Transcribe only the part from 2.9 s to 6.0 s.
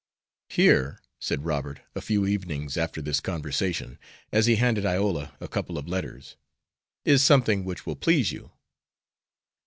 this conversation, as he handed Iola a couple of